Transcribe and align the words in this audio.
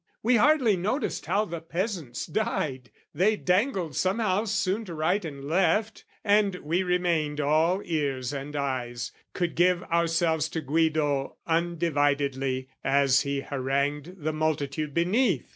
"We 0.23 0.37
hardly 0.37 0.75
noticed 0.75 1.27
how 1.27 1.45
the 1.45 1.61
peasants 1.61 2.25
died, 2.25 2.89
"They 3.13 3.35
dangled 3.35 3.95
somehow 3.95 4.45
soon 4.45 4.83
to 4.85 4.95
right 4.95 5.23
and 5.23 5.45
left, 5.45 6.05
"And 6.23 6.55
we 6.55 6.81
remained 6.81 7.39
all 7.39 7.83
ears 7.85 8.33
and 8.33 8.55
eyes, 8.55 9.11
could 9.35 9.53
give 9.53 9.83
"Ourselves 9.83 10.49
to 10.49 10.61
Guido 10.61 11.37
undividedly, 11.45 12.67
"As 12.83 13.21
he 13.21 13.41
harangued 13.41 14.15
the 14.23 14.33
multitude 14.33 14.95
beneath. 14.95 15.45